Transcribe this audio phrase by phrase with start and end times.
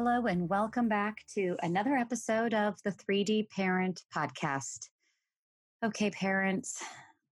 [0.00, 4.90] Hello, and welcome back to another episode of the 3D Parent Podcast.
[5.84, 6.80] Okay, parents,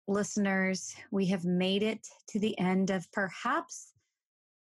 [0.08, 3.92] listeners, we have made it to the end of perhaps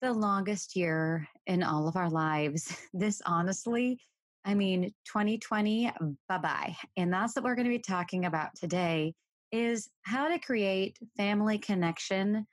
[0.00, 2.72] the longest year in all of our lives.
[2.94, 3.98] This honestly,
[4.44, 5.90] I mean, 2020,
[6.28, 6.76] bye bye.
[6.96, 9.12] And that's what we're going to be talking about today
[9.50, 12.46] is how to create family connection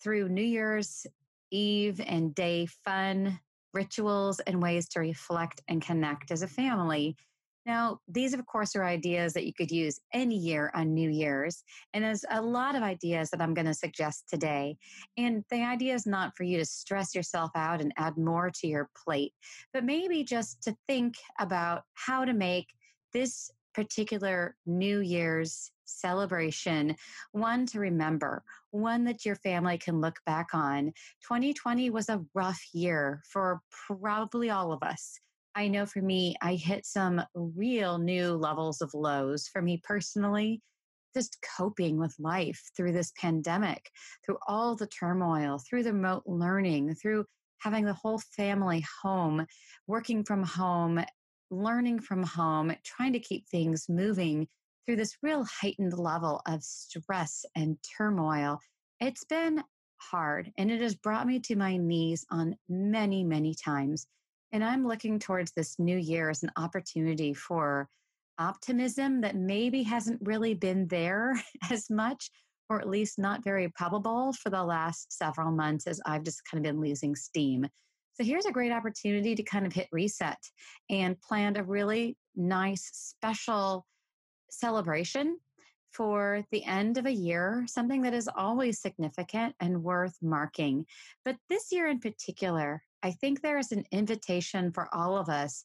[0.00, 1.04] through New Year's
[1.50, 3.40] Eve and day fun
[3.74, 7.16] rituals, and ways to reflect and connect as a family.
[7.66, 11.64] Now, these, of course, are ideas that you could use any year on New Year's.
[11.94, 14.76] And there's a lot of ideas that I'm going to suggest today.
[15.16, 18.66] And the idea is not for you to stress yourself out and add more to
[18.66, 19.32] your plate,
[19.72, 22.66] but maybe just to think about how to make
[23.14, 26.96] this particular New Year's celebration,
[27.32, 30.92] one to remember, one that your family can look back on.
[31.22, 35.18] 2020 was a rough year for probably all of us.
[35.54, 39.48] I know for me, I hit some real new levels of lows.
[39.48, 40.60] For me personally,
[41.14, 43.90] just coping with life through this pandemic,
[44.24, 47.24] through all the turmoil, through the remote learning, through
[47.58, 49.46] having the whole family home,
[49.86, 51.04] working from home,
[51.50, 54.48] learning from home, trying to keep things moving
[54.84, 58.58] through this real heightened level of stress and turmoil.
[59.00, 59.62] It's been
[59.96, 64.06] hard and it has brought me to my knees on many, many times.
[64.52, 67.88] And I'm looking towards this new year as an opportunity for
[68.38, 71.34] optimism that maybe hasn't really been there
[71.70, 72.30] as much,
[72.68, 76.64] or at least not very probable for the last several months as I've just kind
[76.64, 77.66] of been losing steam.
[78.14, 80.38] So here's a great opportunity to kind of hit reset
[80.88, 83.86] and plan a really nice, special
[84.50, 85.38] celebration
[85.92, 90.86] for the end of a year, something that is always significant and worth marking.
[91.24, 95.64] But this year in particular, I think there is an invitation for all of us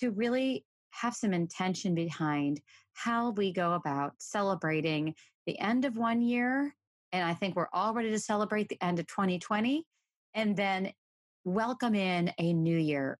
[0.00, 2.60] to really have some intention behind
[2.94, 5.14] how we go about celebrating
[5.46, 6.74] the end of one year.
[7.12, 9.84] And I think we're all ready to celebrate the end of 2020
[10.34, 10.92] and then
[11.44, 13.18] welcome in a new year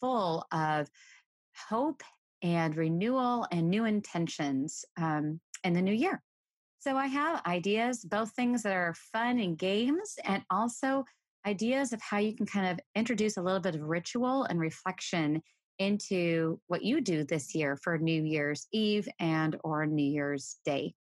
[0.00, 0.88] full of
[1.68, 2.02] hope
[2.42, 6.22] and renewal and new intentions um, in the new year.
[6.78, 11.04] So I have ideas, both things that are fun and games, and also
[11.46, 15.42] ideas of how you can kind of introduce a little bit of ritual and reflection
[15.78, 20.94] into what you do this year for New Year's Eve and or New Year's Day.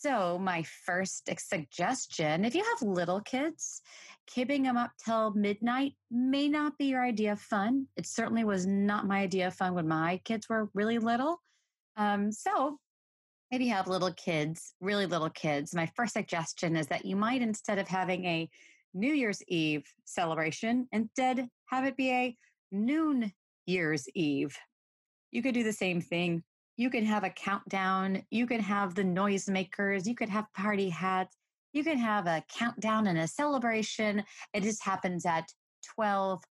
[0.00, 3.82] So, my first suggestion if you have little kids,
[4.26, 7.86] keeping them up till midnight may not be your idea of fun.
[7.98, 11.42] It certainly was not my idea of fun when my kids were really little.
[11.98, 12.78] Um, so,
[13.50, 17.42] if you have little kids, really little kids, my first suggestion is that you might,
[17.42, 18.48] instead of having a
[18.94, 22.36] New Year's Eve celebration, instead have it be a
[22.72, 23.34] noon
[23.66, 24.56] Year's Eve.
[25.30, 26.42] You could do the same thing
[26.80, 31.36] you can have a countdown, you can have the noisemakers, you could have party hats,
[31.74, 34.24] you can have a countdown and a celebration.
[34.54, 35.44] It just happens at
[35.94, 36.42] 12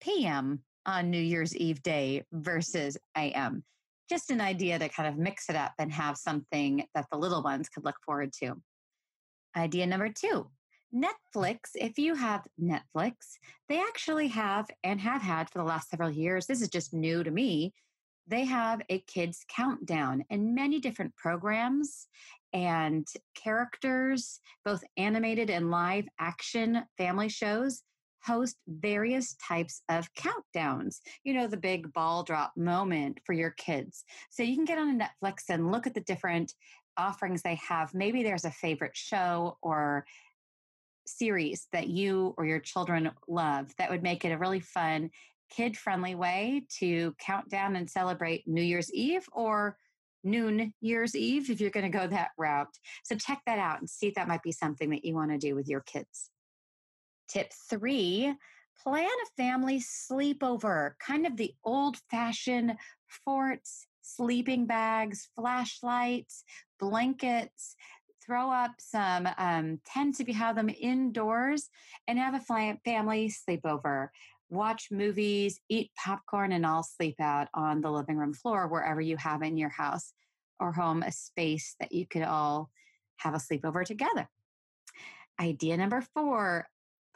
[0.00, 0.60] p.m.
[0.86, 3.62] on New Year's Eve day versus AM.
[4.08, 7.42] Just an idea to kind of mix it up and have something that the little
[7.42, 8.54] ones could look forward to.
[9.54, 10.50] Idea number two
[10.94, 13.12] Netflix, if you have Netflix,
[13.68, 16.46] they actually have and have had for the last several years.
[16.46, 17.74] This is just new to me
[18.26, 22.06] they have a kids countdown and many different programs
[22.52, 27.82] and characters, both animated and live action family shows
[28.24, 30.96] host various types of countdowns.
[31.22, 34.04] You know, the big ball drop moment for your kids.
[34.30, 36.52] So you can get on Netflix and look at the different
[36.96, 37.94] offerings they have.
[37.94, 40.04] Maybe there's a favorite show or
[41.06, 45.10] series that you or your children love that would make it a really fun
[45.50, 49.76] kid friendly way to count down and celebrate New Year's Eve or
[50.24, 52.74] noon Year's Eve if you're going to go that route.
[53.04, 55.38] So check that out and see if that might be something that you want to
[55.38, 56.30] do with your kids.
[57.28, 58.34] Tip three
[58.82, 62.74] plan a family sleepover, kind of the old fashioned
[63.24, 66.44] forts, sleeping bags, flashlights,
[66.78, 67.74] blankets.
[68.24, 71.68] Throw up some um, tents if you have them indoors
[72.08, 74.08] and have a family sleepover
[74.50, 79.16] watch movies, eat popcorn, and all sleep out on the living room floor, wherever you
[79.16, 80.12] have in your house
[80.60, 82.70] or home a space that you could all
[83.18, 84.28] have a sleepover together.
[85.40, 86.68] Idea number four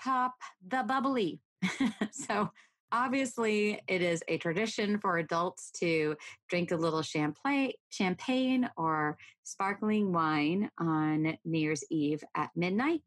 [0.03, 0.35] pop
[0.67, 1.41] the bubbly.
[2.11, 2.51] so,
[2.91, 6.17] obviously, it is a tradition for adults to
[6.49, 13.03] drink a little champagne, champagne or sparkling wine on New Year's Eve at midnight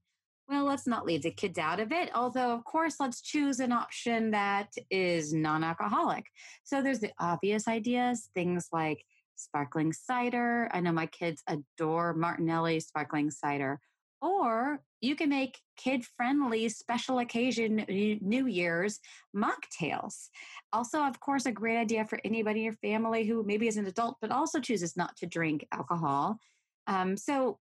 [0.47, 2.09] well, let's not leave the kids out of it.
[2.13, 6.25] Although, of course, let's choose an option that is non alcoholic.
[6.63, 9.03] So there's the obvious ideas, things like
[9.35, 10.69] sparkling cider.
[10.71, 13.79] I know my kids adore Martinelli sparkling cider.
[14.21, 18.99] Or you can make kid friendly special occasion New Year's
[19.35, 20.29] mocktails.
[20.71, 23.85] Also, of course, a great idea for anybody in your family who maybe is an
[23.85, 26.37] adult but also chooses not to drink alcohol.
[26.87, 27.59] Um, so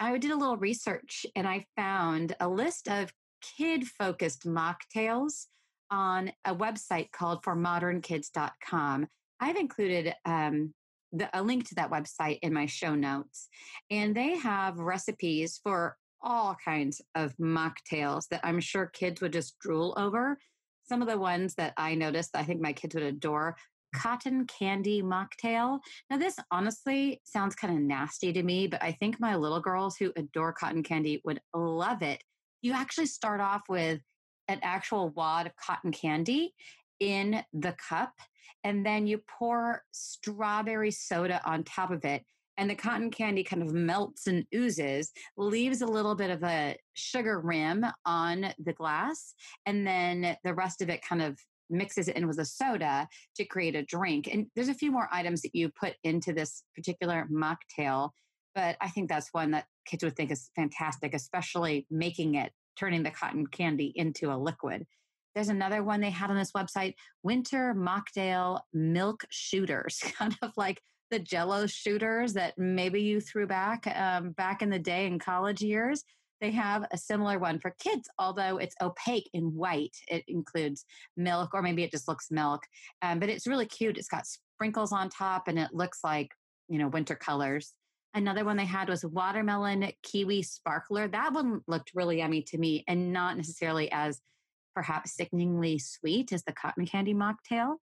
[0.00, 3.12] I did a little research and I found a list of
[3.42, 5.46] kid focused mocktails
[5.90, 9.06] on a website called formodernkids.com.
[9.40, 10.72] I've included um,
[11.12, 13.48] the, a link to that website in my show notes,
[13.90, 19.58] and they have recipes for all kinds of mocktails that I'm sure kids would just
[19.58, 20.38] drool over.
[20.84, 23.56] Some of the ones that I noticed I think my kids would adore
[23.94, 25.80] cotton candy mocktail.
[26.08, 29.96] Now, this honestly sounds kind of nasty to me, but I think my little girls
[29.96, 32.22] who adore cotton candy would love it.
[32.62, 34.00] You actually start off with
[34.48, 36.54] an actual wad of cotton candy
[36.98, 38.12] in the cup,
[38.64, 42.24] and then you pour strawberry soda on top of it.
[42.58, 46.76] And the cotton candy kind of melts and oozes, leaves a little bit of a
[46.92, 49.32] sugar rim on the glass,
[49.64, 51.38] and then the rest of it kind of
[51.70, 54.28] mixes it in with a soda to create a drink.
[54.30, 58.10] And there's a few more items that you put into this particular mocktail,
[58.54, 63.02] but I think that's one that kids would think is fantastic, especially making it, turning
[63.02, 64.86] the cotton candy into a liquid.
[65.34, 70.82] There's another one they had on this website, Winter Mocktail Milk Shooters, kind of like
[71.10, 75.60] the jello shooters that maybe you threw back um, back in the day in college
[75.60, 76.04] years
[76.40, 79.96] they have a similar one for kids, although it's opaque in white.
[80.08, 80.84] It includes
[81.16, 82.62] milk, or maybe it just looks milk,
[83.02, 83.98] um, but it's really cute.
[83.98, 86.30] It's got sprinkles on top, and it looks like
[86.68, 87.74] you know winter colors.
[88.14, 91.06] Another one they had was watermelon kiwi sparkler.
[91.06, 94.20] That one looked really yummy to me, and not necessarily as
[94.74, 97.76] perhaps sickeningly sweet as the cotton candy mocktail.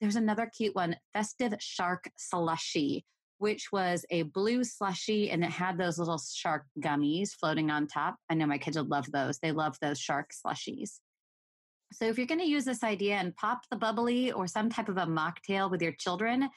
[0.00, 3.04] There's another cute one, festive shark slushy,
[3.40, 8.16] which was a blue slushy and it had those little shark gummies floating on top.
[8.28, 9.38] I know my kids would love those.
[9.38, 10.98] They love those shark slushies.
[11.90, 14.90] So if you're going to use this idea and pop the bubbly or some type
[14.90, 16.50] of a mocktail with your children,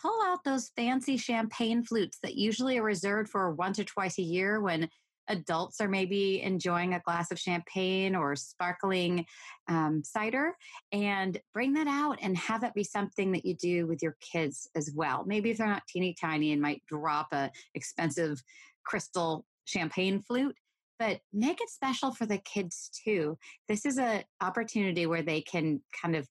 [0.00, 4.22] pull out those fancy champagne flutes that usually are reserved for once or twice a
[4.22, 4.90] year when
[5.28, 9.24] adults are maybe enjoying a glass of champagne or sparkling
[9.68, 10.56] um, cider
[10.92, 14.68] and bring that out and have that be something that you do with your kids
[14.74, 15.24] as well.
[15.26, 18.42] Maybe if they're not teeny tiny and might drop a expensive
[18.84, 20.56] crystal champagne flute
[20.98, 23.36] but make it special for the kids too.
[23.68, 26.26] This is an opportunity where they can kind of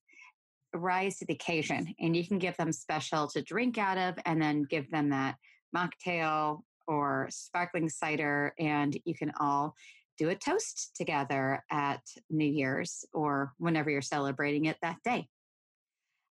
[0.74, 4.40] rise to the occasion and you can give them special to drink out of and
[4.40, 5.36] then give them that
[5.74, 9.74] mocktail or sparkling cider, and you can all
[10.18, 12.00] do a toast together at
[12.30, 15.28] New Year's or whenever you're celebrating it that day.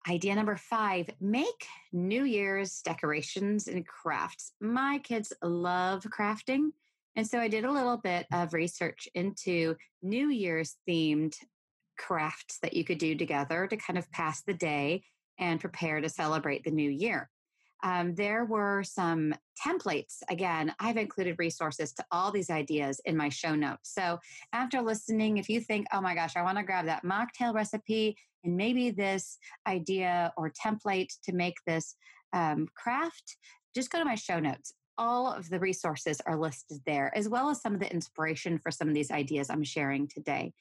[0.08, 4.52] Idea number five make New Year's decorations and crafts.
[4.60, 6.70] My kids love crafting.
[7.16, 11.34] And so I did a little bit of research into New Year's themed
[11.98, 15.02] crafts that you could do together to kind of pass the day
[15.38, 17.28] and prepare to celebrate the new year
[17.82, 19.34] um, there were some
[19.64, 20.18] templates.
[20.28, 23.92] Again, I've included resources to all these ideas in my show notes.
[23.94, 24.18] So
[24.52, 28.16] after listening, if you think, oh my gosh, I want to grab that mocktail recipe
[28.44, 31.94] and maybe this idea or template to make this
[32.32, 33.36] um, craft,
[33.74, 34.72] just go to my show notes.
[34.98, 38.70] All of the resources are listed there, as well as some of the inspiration for
[38.70, 40.52] some of these ideas I'm sharing today.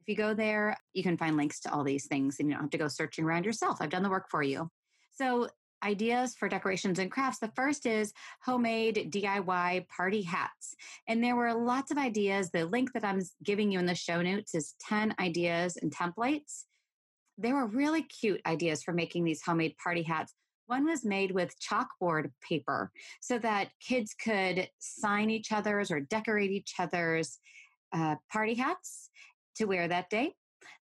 [0.00, 2.64] If you go there, you can find links to all these things and you don't
[2.64, 3.78] have to go searching around yourself.
[3.80, 4.70] I've done the work for you.
[5.12, 5.48] So
[5.86, 7.38] ideas for decorations and crafts.
[7.38, 8.12] The first is
[8.42, 10.74] homemade DIY party hats.
[11.08, 12.50] And there were lots of ideas.
[12.50, 16.64] The link that I'm giving you in the show notes is 10 ideas and templates.
[17.38, 20.34] There were really cute ideas for making these homemade party hats.
[20.66, 22.90] One was made with chalkboard paper
[23.20, 27.38] so that kids could sign each other's or decorate each other's
[27.92, 29.10] uh, party hats
[29.56, 30.34] to wear that day.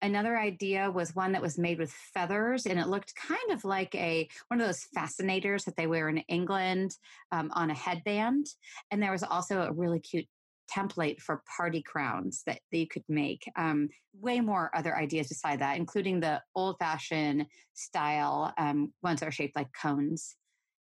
[0.02, 3.94] Another idea was one that was made with feathers, and it looked kind of like
[3.94, 6.92] a one of those fascinators that they wear in England
[7.32, 8.46] um, on a headband.
[8.90, 10.26] And there was also a really cute
[10.70, 13.42] template for party crowns that, that you could make.
[13.56, 13.88] Um,
[14.20, 19.32] way more other ideas beside that, including the old fashioned style um, ones that are
[19.32, 20.36] shaped like cones.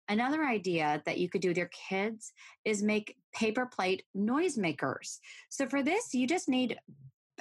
[0.09, 2.33] Another idea that you could do with your kids
[2.65, 5.19] is make paper plate noisemakers.
[5.51, 6.79] So for this, you just need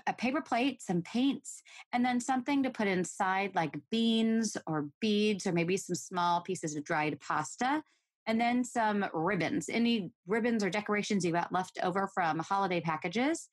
[0.08, 1.62] a paper plate, some paints,
[1.94, 6.76] and then something to put inside like beans or beads or maybe some small pieces
[6.76, 7.84] of dried pasta
[8.28, 13.48] and then some ribbons, any ribbons or decorations you got left over from holiday packages.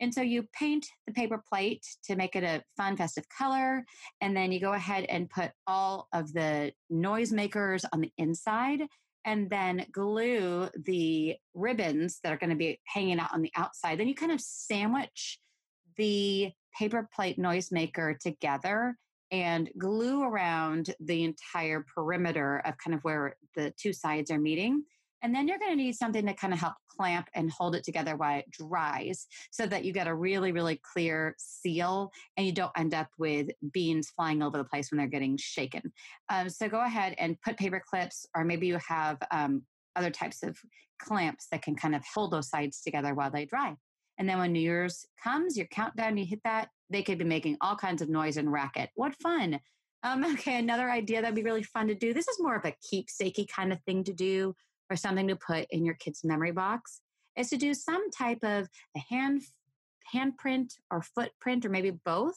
[0.00, 3.84] And so you paint the paper plate to make it a fun, festive color.
[4.20, 8.82] And then you go ahead and put all of the noisemakers on the inside
[9.24, 13.98] and then glue the ribbons that are going to be hanging out on the outside.
[13.98, 15.38] Then you kind of sandwich
[15.96, 18.96] the paper plate noisemaker together
[19.32, 24.84] and glue around the entire perimeter of kind of where the two sides are meeting.
[25.22, 27.82] And then you're going to need something to kind of help clamp and hold it
[27.82, 32.52] together while it dries so that you get a really, really clear seal and you
[32.52, 35.92] don't end up with beans flying over the place when they're getting shaken.
[36.28, 39.62] Um, so go ahead and put paper clips, or maybe you have um,
[39.96, 40.56] other types of
[41.00, 43.74] clamps that can kind of hold those sides together while they dry.
[44.18, 47.58] And then when New Year's comes, your countdown, you hit that, they could be making
[47.60, 48.90] all kinds of noise and racket.
[48.94, 49.60] What fun!
[50.02, 52.14] Um, okay, another idea that'd be really fun to do.
[52.14, 54.54] This is more of a keepsakey kind of thing to do,
[54.90, 57.00] or something to put in your kid's memory box.
[57.36, 59.42] Is to do some type of a hand
[60.14, 62.36] handprint or footprint, or maybe both.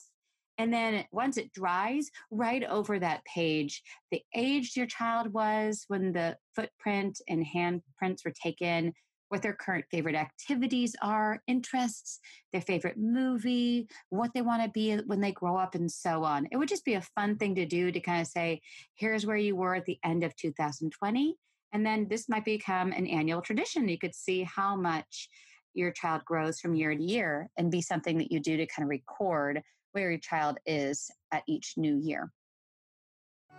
[0.58, 6.12] And then once it dries, right over that page, the age your child was when
[6.12, 8.92] the footprint and handprints were taken,
[9.30, 12.18] what their current favorite activities are, interests,
[12.52, 16.46] their favorite movie, what they want to be when they grow up, and so on.
[16.50, 18.60] It would just be a fun thing to do to kind of say,
[18.96, 21.36] here's where you were at the end of 2020.
[21.72, 23.88] And then this might become an annual tradition.
[23.88, 25.28] You could see how much
[25.74, 28.84] your child grows from year to year and be something that you do to kind
[28.84, 32.32] of record where your child is at each new year.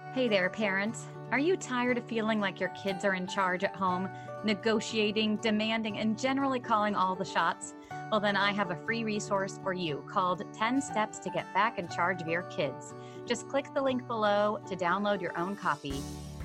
[0.10, 1.06] Hey there, parents.
[1.32, 4.10] Are you tired of feeling like your kids are in charge at home,
[4.44, 7.76] negotiating, demanding, and generally calling all the shots?
[8.12, 11.80] Well, then I have a free resource for you called 10 Steps to Get Back
[11.80, 12.94] in Charge of Your Kids.
[13.26, 16.02] Just click the link below to download your own copy.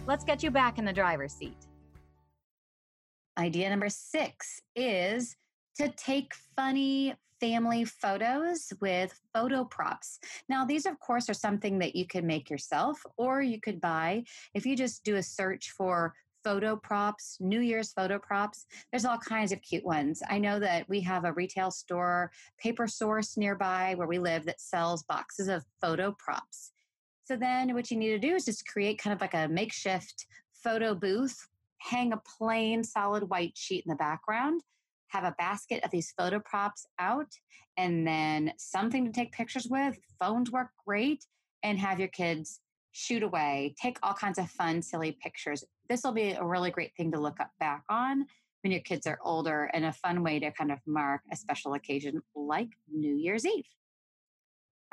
[0.06, 1.66] Let's get you back in the driver's seat.
[3.36, 5.34] Idea number six is
[5.76, 10.18] to take funny family photos with photo props.
[10.48, 14.24] Now, these, of course, are something that you can make yourself or you could buy.
[14.54, 16.14] If you just do a search for
[16.46, 18.66] photo props, New Year's photo props.
[18.92, 20.22] There's all kinds of cute ones.
[20.30, 24.60] I know that we have a retail store, Paper Source nearby where we live that
[24.60, 26.70] sells boxes of photo props.
[27.24, 30.26] So then what you need to do is just create kind of like a makeshift
[30.62, 31.36] photo booth,
[31.78, 34.62] hang a plain solid white sheet in the background
[35.08, 37.28] have a basket of these photo props out
[37.76, 39.98] and then something to take pictures with.
[40.18, 41.24] Phones work great
[41.62, 42.60] and have your kids
[42.92, 45.62] shoot away, take all kinds of fun, silly pictures.
[45.88, 48.24] This will be a really great thing to look up back on
[48.62, 51.74] when your kids are older and a fun way to kind of mark a special
[51.74, 53.66] occasion like New Year's Eve.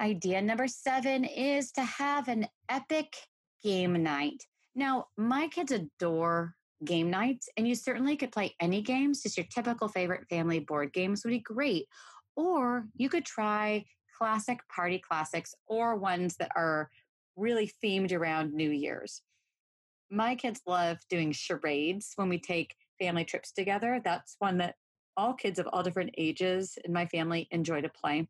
[0.02, 3.16] Idea number seven is to have an epic
[3.64, 4.44] game night.
[4.76, 6.56] Now, my kids adore
[6.86, 7.50] game nights.
[7.58, 11.32] And you certainly could play any games, just your typical favorite family board games would
[11.32, 11.88] be great.
[12.36, 13.86] Or you could try
[14.18, 16.90] classic party classics or ones that are
[17.36, 19.22] really themed around New Year's.
[20.10, 24.02] My kids love doing charades when we take family trips together.
[24.04, 24.76] That's one that
[25.18, 28.28] all kids of all different ages in my family enjoy to play.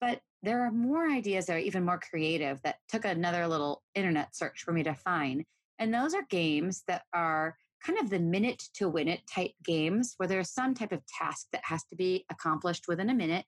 [0.00, 4.36] But there are more ideas that are even more creative that took another little internet
[4.36, 5.44] search for me to find.
[5.78, 10.14] And those are games that are kind of the minute to win it type games
[10.16, 13.44] where there's some type of task that has to be accomplished within a minute.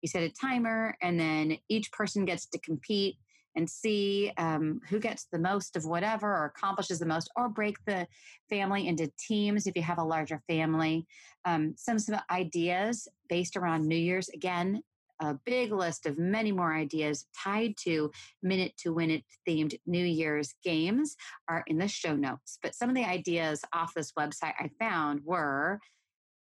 [0.00, 3.16] You set a timer, and then each person gets to compete
[3.54, 7.76] and see um, who gets the most of whatever or accomplishes the most, or break
[7.86, 8.06] the
[8.48, 11.06] family into teams if you have a larger family.
[11.44, 14.30] Um, some some ideas based around New Year's.
[14.30, 14.82] Again,
[15.22, 18.10] a big list of many more ideas tied to
[18.42, 21.16] minute to win it themed New Year's games
[21.48, 22.58] are in the show notes.
[22.62, 25.78] But some of the ideas off this website I found were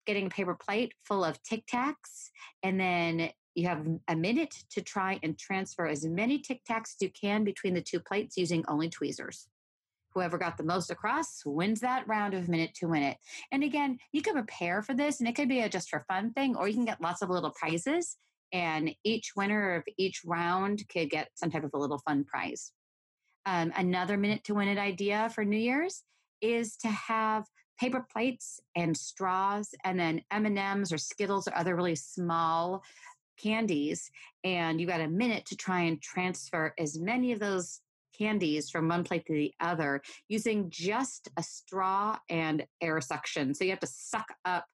[0.06, 2.30] getting a paper plate full of Tic Tacs,
[2.62, 7.02] and then you have a minute to try and transfer as many Tic Tacs as
[7.02, 9.48] you can between the two plates using only tweezers.
[10.14, 13.18] Whoever got the most across wins that round of minute to win it.
[13.52, 16.32] And again, you can prepare for this, and it could be a just for fun
[16.34, 18.18] thing, or you can get lots of little prizes.
[18.56, 22.72] And each winner of each round could get some type of a little fun prize.
[23.46, 26.04] Um, another minute to win it idea for New Year's
[26.42, 27.44] is to have
[27.78, 32.82] paper plates and straws and then m&ms or skittles or other really small
[33.38, 34.10] candies
[34.46, 37.82] and you got a minute to try and transfer as many of those
[38.18, 43.66] candies from one plate to the other using just a straw and air suction so
[43.66, 44.66] you have to suck up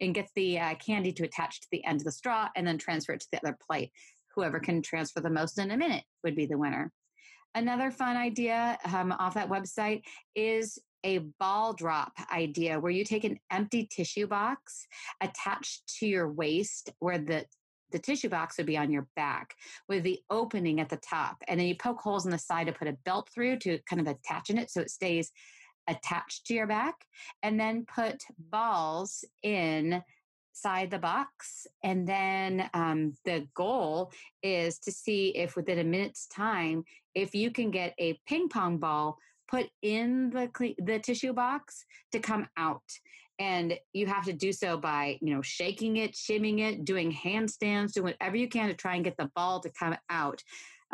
[0.00, 2.78] and get the uh, candy to attach to the end of the straw and then
[2.78, 3.90] transfer it to the other plate.
[4.34, 6.92] Whoever can transfer the most in a minute would be the winner.
[7.54, 10.02] Another fun idea um, off that website
[10.34, 14.86] is a ball drop idea where you take an empty tissue box
[15.22, 17.46] attached to your waist where the
[17.92, 19.54] the tissue box would be on your back
[19.88, 21.36] with the opening at the top.
[21.46, 24.00] And then you poke holes in the side to put a belt through to kind
[24.00, 25.30] of attach in it so it stays
[25.88, 26.94] attached to your back
[27.42, 30.02] and then put balls in
[30.56, 31.66] inside the box.
[31.82, 34.12] And then um, the goal
[34.42, 38.78] is to see if within a minute's time, if you can get a ping pong
[38.78, 42.82] ball put in the the tissue box to come out
[43.38, 47.92] and you have to do so by you know shaking it shimming it doing handstands
[47.92, 50.42] doing whatever you can to try and get the ball to come out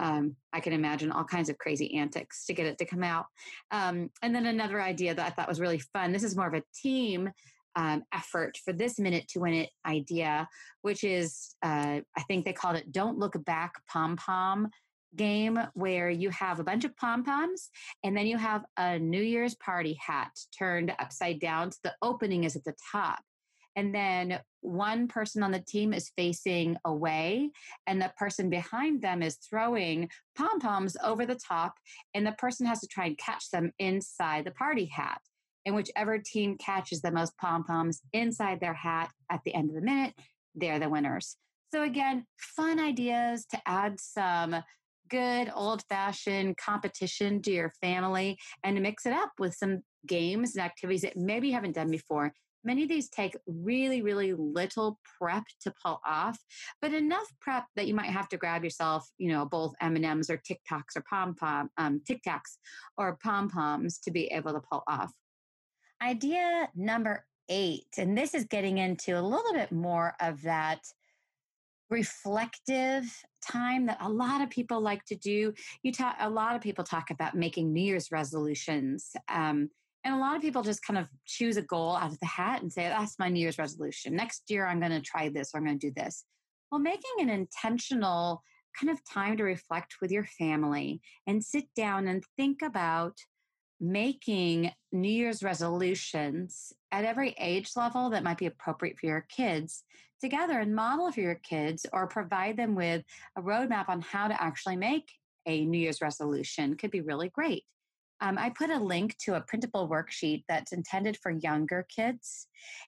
[0.03, 3.27] um, i can imagine all kinds of crazy antics to get it to come out
[3.71, 6.55] um, and then another idea that i thought was really fun this is more of
[6.55, 7.31] a team
[7.75, 10.47] um, effort for this minute to win it idea,
[10.83, 14.69] which is, uh, I think they called it Don't Look Back Pom Pom
[15.17, 17.71] game, where you have a bunch of pom poms
[18.03, 21.71] and then you have a New Year's party hat turned upside down.
[21.71, 23.21] So the opening is at the top.
[23.77, 27.51] And then one person on the team is facing away,
[27.87, 31.75] and the person behind them is throwing pom poms over the top,
[32.15, 35.21] and the person has to try and catch them inside the party hat
[35.65, 39.77] and whichever team catches the most pom poms inside their hat at the end of
[39.77, 40.15] the minute,
[40.55, 41.37] they're the winners.
[41.73, 44.57] So, again, fun ideas to add some
[45.09, 50.57] good old fashioned competition to your family and to mix it up with some games
[50.57, 52.33] and activities that maybe you haven't done before.
[52.65, 56.39] Many of these take really, really little prep to pull off,
[56.81, 60.05] but enough prep that you might have to grab yourself, you know, both M and
[60.05, 62.59] M's or Tic Tacs or pom pom, um, Tic Tacs
[62.97, 65.13] or pom poms to be able to pull off.
[66.03, 70.81] Idea number eight, and this is getting into a little bit more of that
[71.93, 73.05] reflective
[73.47, 75.53] time that a lot of people like to do.
[75.83, 79.11] You talk, a lot of people talk about making New Year's resolutions.
[79.29, 79.69] Um,
[80.05, 82.63] and a lot of people just kind of choose a goal out of the hat
[82.63, 84.17] and say, that's my New Year's resolution.
[84.17, 86.25] Next year, I'm going to try this or I'm going to do this.
[86.71, 88.43] Well, making an intentional
[88.79, 93.17] kind of time to reflect with your family and sit down and think about
[93.81, 99.85] making New Year's resolutions at every age level that might be appropriate for your kids
[100.21, 103.05] together and model for your kids or provide them with
[103.37, 105.11] a roadmap on how to actually make
[105.47, 107.65] a New Year's resolution could be really great.
[108.23, 112.47] Um, I put a link to a printable worksheet that's intended for younger kids,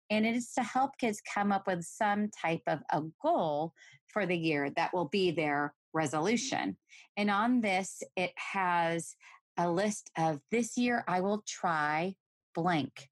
[0.08, 3.74] and it is to help kids come up with some type of a goal
[4.06, 6.76] for the year that will be their resolution.
[7.16, 9.16] And on this, it has
[9.58, 12.14] a list of this year I will try
[12.54, 13.08] blank.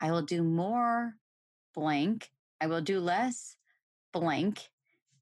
[0.00, 1.14] I will do more
[1.74, 2.30] blank.
[2.60, 3.56] I will do less
[4.12, 4.68] blank.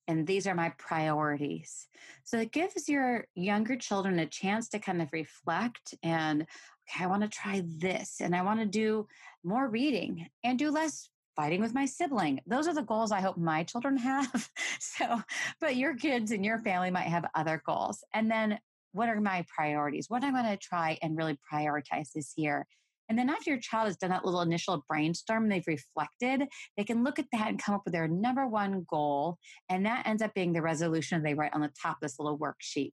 [0.09, 1.87] And these are my priorities.
[2.25, 7.07] So it gives your younger children a chance to kind of reflect and, okay, I
[7.07, 9.07] want to try this and I want to do
[9.45, 12.41] more reading and do less fighting with my sibling.
[12.47, 14.51] Those are the goals I hope my children have.
[14.81, 15.23] so,
[15.61, 18.05] but your kids and your family might have other goals.
[18.13, 18.59] And then
[18.93, 20.11] what are my priorities?
[20.11, 22.67] What I going to try and really prioritize this year?
[23.09, 27.05] And then after your child has done that little initial brainstorm, they've reflected, they can
[27.05, 29.39] look at that and come up with their number one goal.
[29.69, 32.39] And that ends up being the resolution they write on the top of this little
[32.39, 32.93] worksheet.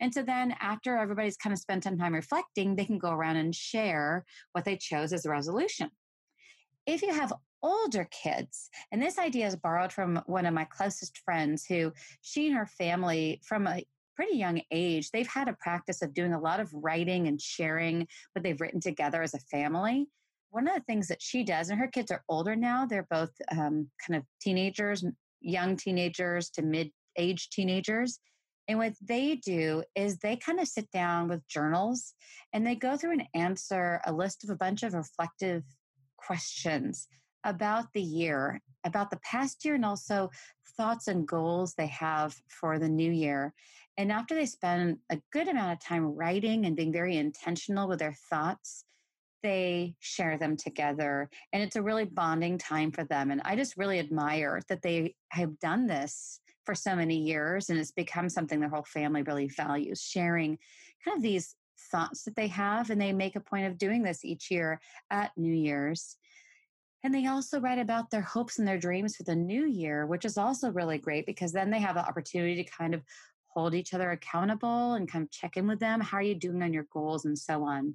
[0.00, 3.36] And so then after everybody's kind of spent some time reflecting, they can go around
[3.36, 5.90] and share what they chose as a resolution.
[6.86, 11.18] If you have older kids, and this idea is borrowed from one of my closest
[11.24, 13.86] friends who she and her family from a
[14.16, 18.06] pretty young age, they've had a practice of doing a lot of writing and sharing
[18.32, 20.06] what they've written together as a family.
[20.50, 23.32] One of the things that she does, and her kids are older now, they're both
[23.50, 25.04] um, kind of teenagers,
[25.40, 28.20] young teenagers to mid age teenagers.
[28.68, 32.14] And what they do is they kind of sit down with journals
[32.52, 35.62] and they go through and answer a list of a bunch of reflective
[36.16, 37.08] questions
[37.44, 40.30] about the year, about the past year, and also
[40.76, 43.52] thoughts and goals they have for the new year.
[43.96, 48.00] And after they spend a good amount of time writing and being very intentional with
[48.00, 48.84] their thoughts,
[49.42, 51.28] they share them together.
[51.52, 53.30] And it's a really bonding time for them.
[53.30, 57.78] And I just really admire that they have done this for so many years and
[57.78, 60.58] it's become something their whole family really values sharing
[61.04, 61.54] kind of these
[61.90, 64.80] thoughts that they have and they make a point of doing this each year
[65.10, 66.16] at new year's
[67.02, 70.24] and they also write about their hopes and their dreams for the new year which
[70.24, 73.02] is also really great because then they have the opportunity to kind of
[73.54, 76.62] hold each other accountable and kind of check in with them how are you doing
[76.62, 77.94] on your goals and so on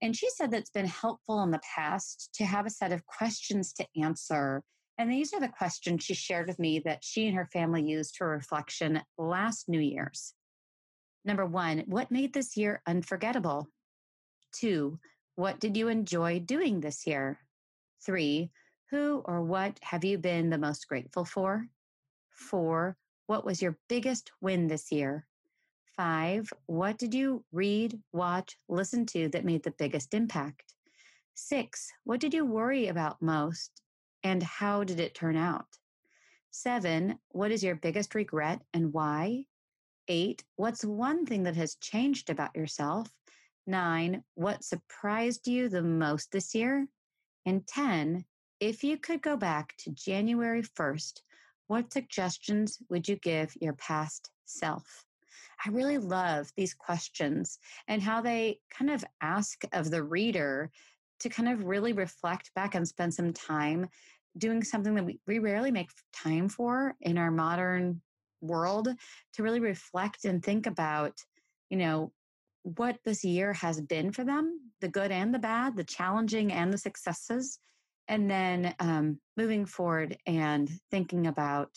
[0.00, 3.06] and she said that it's been helpful in the past to have a set of
[3.06, 4.62] questions to answer
[4.98, 8.16] and these are the questions she shared with me that she and her family used
[8.16, 10.34] for reflection last New Year's.
[11.24, 13.68] Number one, what made this year unforgettable?
[14.52, 14.98] Two,
[15.36, 17.38] what did you enjoy doing this year?
[18.04, 18.50] Three,
[18.90, 21.68] who or what have you been the most grateful for?
[22.30, 22.96] Four,
[23.28, 25.28] what was your biggest win this year?
[25.96, 30.74] Five, what did you read, watch, listen to that made the biggest impact?
[31.34, 33.80] Six, what did you worry about most?
[34.22, 35.66] and how did it turn out?
[36.50, 39.44] Seven, what is your biggest regret and why?
[40.08, 43.08] Eight, what's one thing that has changed about yourself?
[43.66, 46.88] Nine, what surprised you the most this year?
[47.44, 48.24] And 10,
[48.60, 51.20] if you could go back to January 1st,
[51.68, 55.04] what suggestions would you give your past self?
[55.64, 60.70] I really love these questions and how they kind of ask of the reader
[61.20, 63.88] to kind of really reflect back and spend some time
[64.36, 68.00] doing something that we, we rarely make time for in our modern
[68.40, 68.88] world
[69.34, 71.14] to really reflect and think about,
[71.70, 72.12] you know,
[72.62, 76.72] what this year has been for them the good and the bad, the challenging and
[76.72, 77.58] the successes.
[78.08, 81.70] And then um, moving forward and thinking about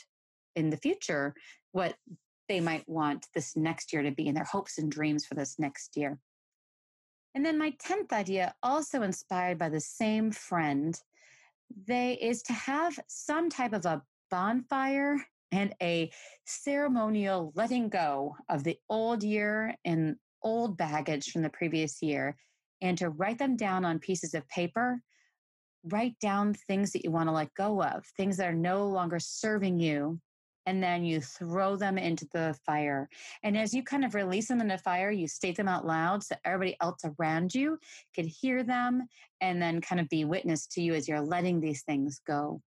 [0.55, 1.33] in the future
[1.71, 1.95] what
[2.47, 5.57] they might want this next year to be and their hopes and dreams for this
[5.59, 6.19] next year.
[7.33, 10.99] And then my 10th idea, also inspired by the same friend,
[11.87, 15.17] they is to have some type of a bonfire
[15.51, 16.11] and a
[16.45, 22.35] ceremonial letting go of the old year and old baggage from the previous year
[22.81, 25.01] and to write them down on pieces of paper
[25.85, 29.19] write down things that you want to let go of things that are no longer
[29.19, 30.19] serving you
[30.65, 33.09] and then you throw them into the fire.
[33.43, 36.23] And as you kind of release them in the fire, you state them out loud
[36.23, 37.79] so everybody else around you
[38.15, 39.07] could hear them
[39.41, 42.61] and then kind of be witness to you as you're letting these things go.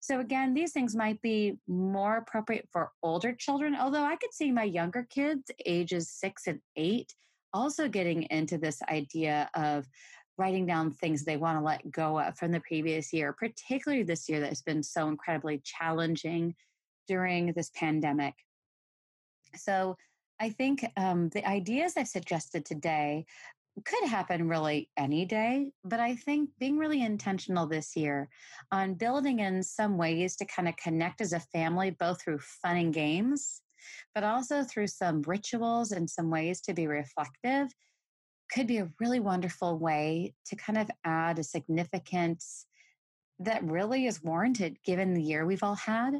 [0.00, 4.52] So, again, these things might be more appropriate for older children, although I could see
[4.52, 7.12] my younger kids, ages six and eight,
[7.52, 9.86] also getting into this idea of
[10.38, 14.28] writing down things they want to let go of from the previous year, particularly this
[14.28, 16.54] year that has been so incredibly challenging
[17.08, 18.34] during this pandemic.
[19.56, 19.96] So
[20.40, 23.26] I think um, the ideas I've suggested today
[23.84, 28.28] could happen really any day, but I think being really intentional this year
[28.72, 32.76] on building in some ways to kind of connect as a family, both through fun
[32.76, 33.62] and games,
[34.14, 37.68] but also through some rituals and some ways to be reflective,
[38.50, 42.66] could be a really wonderful way to kind of add a significance
[43.40, 46.14] that really is warranted given the year we've all had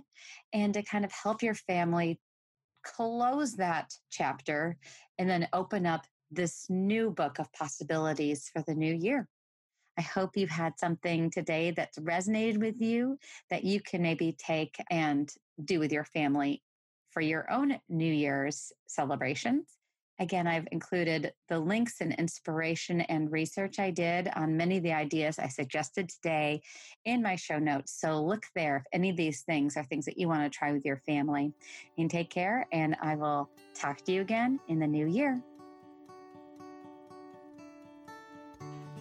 [0.53, 2.21] and to kind of help your family
[2.85, 4.77] close that chapter
[5.19, 9.29] and then open up this new book of possibilities for the new year.
[9.99, 13.19] I hope you've had something today that's resonated with you
[13.51, 15.29] that you can maybe take and
[15.65, 16.63] do with your family
[17.11, 19.78] for your own New Year's celebrations.
[20.21, 24.93] Again, I've included the links and inspiration and research I did on many of the
[24.93, 26.61] ideas I suggested today
[27.05, 28.01] in my show notes.
[28.01, 30.73] So look there if any of these things are things that you want to try
[30.73, 31.53] with your family.
[31.99, 35.41] And take care, and I will talk to you again in the new year.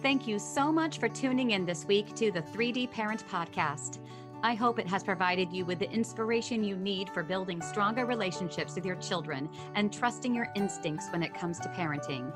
[0.02, 3.98] Thank you so much for tuning in this week to the 3D Parent Podcast.
[4.42, 8.76] I hope it has provided you with the inspiration you need for building stronger relationships
[8.76, 12.32] with your children and trusting your instincts when it comes to parenting.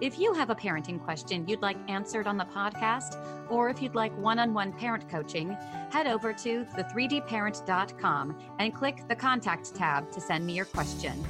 [0.00, 3.94] If you have a parenting question you'd like answered on the podcast, or if you'd
[3.94, 5.50] like one on one parent coaching,
[5.90, 11.22] head over to the3dparent.com and click the contact tab to send me your question.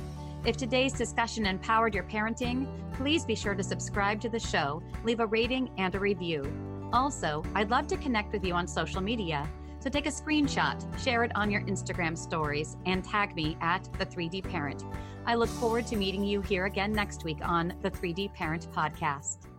[0.47, 5.21] If today's discussion empowered your parenting, please be sure to subscribe to the show, leave
[5.21, 6.51] a rating, and a review.
[6.93, 9.49] Also, I'd love to connect with you on social media.
[9.83, 14.07] So take a screenshot, share it on your Instagram stories, and tag me at the
[14.07, 14.85] 3D Parent.
[15.27, 19.52] I look forward to meeting you here again next week on the 3D Parent Podcast.